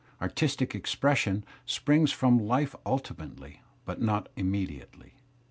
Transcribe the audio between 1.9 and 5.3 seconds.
from life ultimately but not immediately.